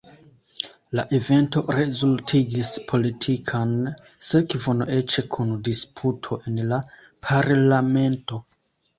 La 0.99 1.03
evento 1.15 1.61
rezultigis 1.79 2.71
politikan 2.91 3.73
sekvon 4.27 4.81
eĉ 5.01 5.17
kun 5.35 5.51
disputo 5.67 6.39
en 6.53 6.57
la 6.73 6.81
Parlamento. 7.29 8.41